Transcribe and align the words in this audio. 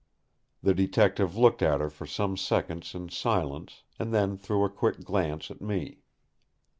The 0.63 0.73
Detective 0.73 1.37
looked 1.37 1.61
at 1.61 1.79
her 1.79 1.87
for 1.91 2.07
some 2.07 2.35
seconds 2.35 2.95
in 2.95 3.09
silence, 3.09 3.83
and 3.99 4.11
then 4.11 4.35
threw 4.35 4.65
a 4.65 4.67
quick 4.71 5.03
glance 5.03 5.51
at 5.51 5.61
me. 5.61 5.99